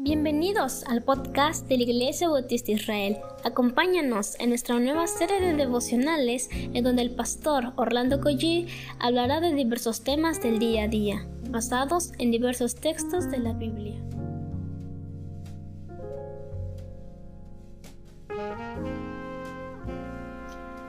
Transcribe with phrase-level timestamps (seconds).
[0.00, 3.16] Bienvenidos al podcast de la Iglesia Bautista Israel.
[3.42, 8.68] Acompáñanos en nuestra nueva serie de devocionales en donde el pastor Orlando Collie
[9.00, 14.00] hablará de diversos temas del día a día, basados en diversos textos de la Biblia.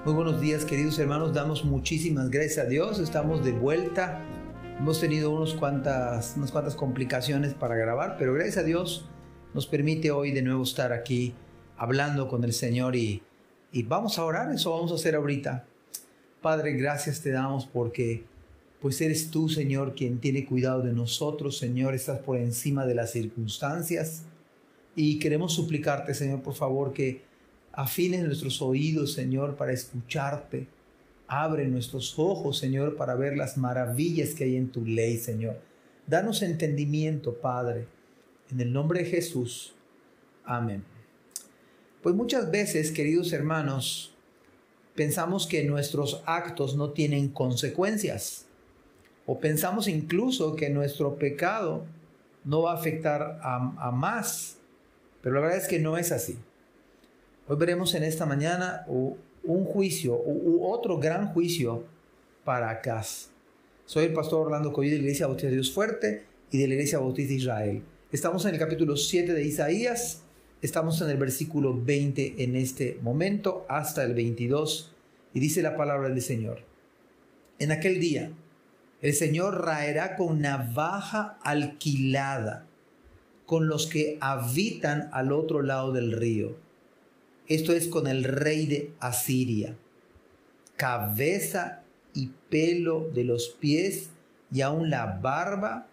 [0.05, 4.23] Muy buenos días queridos hermanos, damos muchísimas gracias a Dios, estamos de vuelta
[4.79, 9.05] Hemos tenido unos cuantas, unas cuantas complicaciones para grabar, pero gracias a Dios
[9.53, 11.33] nos permite hoy de nuevo estar aquí
[11.75, 13.21] hablando con el Señor y,
[13.73, 15.65] y vamos a orar, eso vamos a hacer ahorita.
[16.41, 18.23] Padre, gracias te damos porque
[18.79, 23.11] pues eres tú, Señor, quien tiene cuidado de nosotros, Señor, estás por encima de las
[23.11, 24.23] circunstancias
[24.95, 27.21] y queremos suplicarte, Señor, por favor, que
[27.73, 30.67] afines nuestros oídos, Señor, para escucharte
[31.31, 35.57] Abre nuestros ojos, Señor, para ver las maravillas que hay en tu ley, Señor.
[36.07, 37.85] Danos entendimiento, Padre.
[38.49, 39.75] En el nombre de Jesús.
[40.43, 40.83] Amén.
[42.01, 44.15] Pues muchas veces, queridos hermanos,
[44.95, 48.47] pensamos que nuestros actos no tienen consecuencias.
[49.27, 51.85] O pensamos incluso que nuestro pecado
[52.43, 54.57] no va a afectar a, más.
[55.21, 56.39] Pero la verdad es que no es así.
[57.47, 58.83] Hoy veremos en esta mañana
[59.43, 61.83] un juicio u otro gran juicio
[62.43, 63.29] para Acaz.
[63.85, 66.73] Soy el pastor Orlando Coy de la Iglesia Bautista de Dios Fuerte y de la
[66.75, 67.83] Iglesia Bautista de Israel.
[68.11, 70.23] Estamos en el capítulo 7 de Isaías,
[70.61, 74.93] estamos en el versículo 20 en este momento hasta el 22
[75.33, 76.59] y dice la palabra del Señor.
[77.59, 78.31] En aquel día,
[79.01, 82.65] el Señor raerá con navaja alquilada
[83.45, 86.68] con los que habitan al otro lado del río
[87.49, 89.75] esto es con el rey de Asiria.
[90.77, 91.81] Cabeza
[92.13, 94.11] y pelo de los pies
[94.51, 95.87] y aún la barba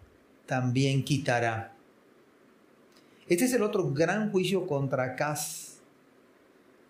[0.45, 1.73] también quitará.
[3.29, 5.79] Este es el otro gran juicio contra Acaz,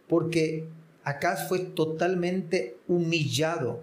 [0.09, 0.67] porque
[1.05, 3.83] Acaz fue totalmente humillado.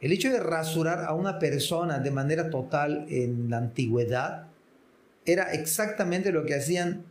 [0.00, 4.46] El hecho de rasurar a una persona de manera total en la antigüedad
[5.26, 7.04] era exactamente lo que hacían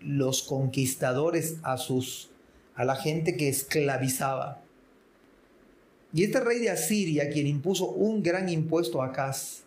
[0.00, 2.30] los conquistadores a sus
[2.74, 4.62] a la gente que esclavizaba.
[6.14, 9.64] Y este rey de Asiria, quien impuso un gran impuesto a Acaz,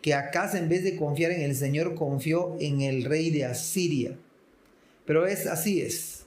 [0.00, 4.18] que Acaz en vez de confiar en el Señor confió en el rey de Asiria.
[5.06, 6.26] Pero es así es.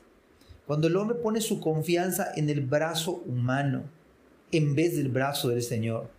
[0.65, 3.83] Cuando el hombre pone su confianza en el brazo humano
[4.51, 6.09] en vez del brazo del Señor.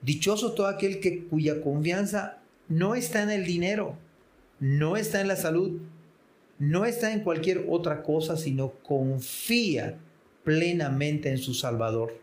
[0.00, 3.96] Dichoso todo aquel que cuya confianza no está en el dinero,
[4.60, 5.80] no está en la salud,
[6.58, 9.98] no está en cualquier otra cosa, sino confía
[10.44, 12.18] plenamente en su Salvador.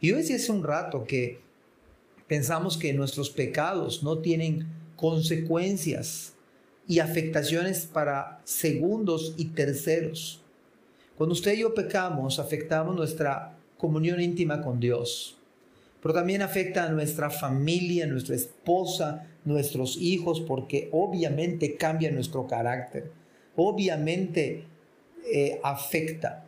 [0.00, 1.40] Y yo decía hace un rato que
[2.28, 4.66] pensamos que nuestros pecados no tienen
[4.96, 6.34] consecuencias
[6.86, 10.40] y afectaciones para segundos y terceros.
[11.16, 15.39] Cuando usted y yo pecamos, afectamos nuestra comunión íntima con Dios
[16.02, 23.10] pero también afecta a nuestra familia, nuestra esposa, nuestros hijos, porque obviamente cambia nuestro carácter,
[23.56, 24.64] obviamente
[25.32, 26.44] eh, afecta.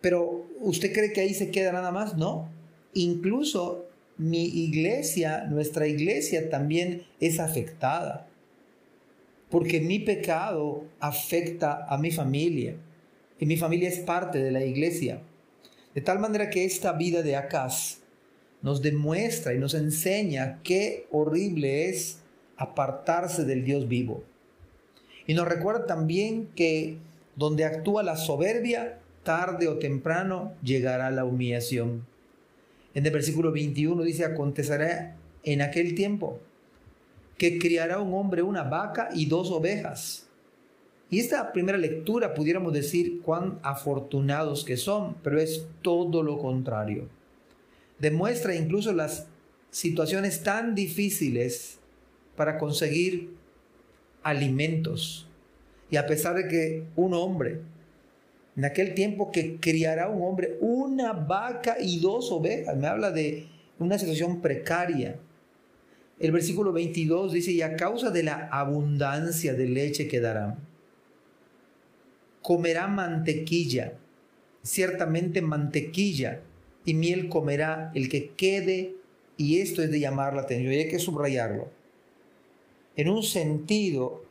[0.00, 2.16] Pero ¿usted cree que ahí se queda nada más?
[2.16, 2.48] No.
[2.94, 3.86] Incluso
[4.16, 8.26] mi iglesia, nuestra iglesia también es afectada,
[9.50, 12.76] porque mi pecado afecta a mi familia,
[13.38, 15.22] y mi familia es parte de la iglesia.
[15.94, 18.00] De tal manera que esta vida de Acaz
[18.62, 22.20] nos demuestra y nos enseña qué horrible es
[22.56, 24.22] apartarse del Dios vivo.
[25.26, 26.98] Y nos recuerda también que
[27.36, 32.06] donde actúa la soberbia, tarde o temprano llegará la humillación.
[32.94, 36.40] En el versículo 21 dice, acontecerá en aquel tiempo
[37.38, 40.26] que criará un hombre una vaca y dos ovejas.
[41.08, 47.08] Y esta primera lectura pudiéramos decir cuán afortunados que son, pero es todo lo contrario
[48.00, 49.28] demuestra incluso las
[49.70, 51.78] situaciones tan difíciles
[52.36, 53.34] para conseguir
[54.22, 55.28] alimentos.
[55.90, 57.60] Y a pesar de que un hombre,
[58.56, 63.46] en aquel tiempo que criará un hombre una vaca y dos ovejas, me habla de
[63.78, 65.18] una situación precaria.
[66.18, 70.58] El versículo 22 dice, y a causa de la abundancia de leche que darán,
[72.42, 73.94] comerá mantequilla,
[74.62, 76.40] ciertamente mantequilla
[76.84, 78.94] y miel comerá el que quede,
[79.36, 81.68] y esto es de llamar la atención, hay que subrayarlo.
[82.96, 84.22] En un sentido,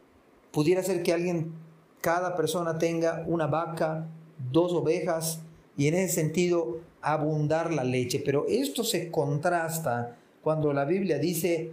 [0.51, 1.53] pudiera ser que alguien,
[2.01, 4.07] cada persona tenga una vaca,
[4.51, 5.41] dos ovejas,
[5.77, 11.71] y en ese sentido abundar la leche, pero esto se contrasta cuando la Biblia dice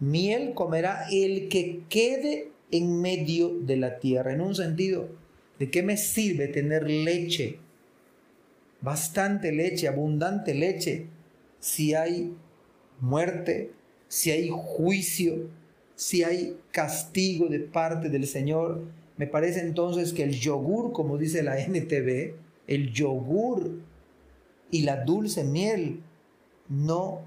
[0.00, 4.32] miel comerá el que quede en medio de la tierra.
[4.32, 5.08] En un sentido,
[5.58, 7.58] ¿de qué me sirve tener leche?
[8.80, 11.06] Bastante leche, abundante leche,
[11.58, 12.34] si hay
[13.00, 13.72] muerte,
[14.08, 15.48] si hay juicio,
[15.94, 18.82] si hay castigo de parte del Señor.
[19.16, 22.34] Me parece entonces que el yogur, como dice la NTV,
[22.66, 23.80] el yogur
[24.70, 26.00] y la dulce miel
[26.68, 27.22] no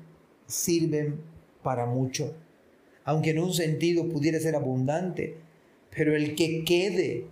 [0.47, 1.19] sirven
[1.61, 2.33] para mucho,
[3.05, 5.35] aunque en un sentido pudiera ser abundante,
[5.95, 7.25] pero el que quede,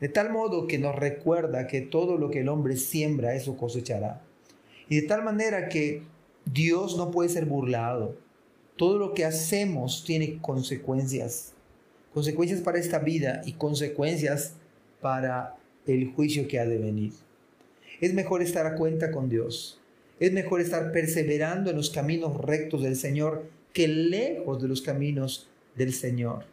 [0.00, 4.22] de tal modo que nos recuerda que todo lo que el hombre siembra, eso cosechará.
[4.88, 6.02] Y de tal manera que
[6.44, 8.16] Dios no puede ser burlado.
[8.76, 11.52] Todo lo que hacemos tiene consecuencias.
[12.14, 14.54] Consecuencias para esta vida y consecuencias
[15.00, 15.56] para
[15.86, 17.12] el juicio que ha de venir.
[18.00, 19.80] Es mejor estar a cuenta con Dios.
[20.20, 25.48] Es mejor estar perseverando en los caminos rectos del Señor que lejos de los caminos
[25.76, 26.44] del Señor.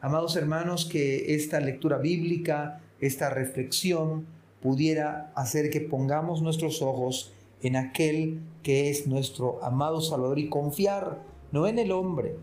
[0.00, 4.26] Amados hermanos, que esta lectura bíblica, esta reflexión
[4.62, 7.32] pudiera hacer que pongamos nuestros ojos
[7.62, 12.36] en aquel que es nuestro amado Salvador y confiar no en el hombre,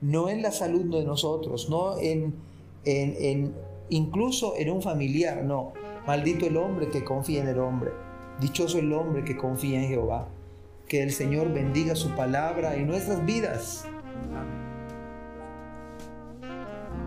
[0.00, 2.34] no en la salud de nosotros, no en,
[2.84, 3.54] en, en
[3.88, 5.72] incluso en un familiar, no,
[6.06, 7.90] Maldito el hombre que confía en el hombre.
[8.40, 10.28] Dichoso el hombre que confía en Jehová.
[10.88, 13.84] Que el Señor bendiga su palabra en nuestras vidas.